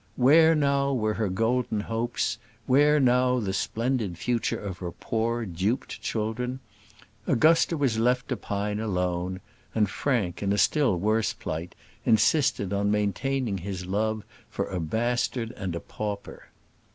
[0.15, 2.39] Where now were her golden hopes?
[2.65, 6.59] Where now the splendid future of her poor duped children?
[7.27, 9.41] Augusta was left to pine alone;
[9.75, 15.51] and Frank, in a still worse plight, insisted on maintaining his love for a bastard
[15.51, 16.47] and a pauper.